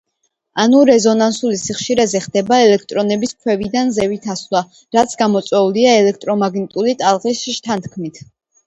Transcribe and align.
ანუ 0.61 0.77
რეზონანსული 0.89 1.59
სიხშირეზე 1.63 2.21
ხდება 2.23 2.59
ელექტრონების 2.69 3.35
ქვევიდან 3.43 3.95
ზევით 3.99 4.27
ასვლა, 4.37 4.63
რაც 4.99 5.17
გამოწვეულია 5.23 5.97
ელექტრომაგნიტური 6.03 7.01
ტალღის 7.05 7.49
შთანთქმით. 7.61 8.25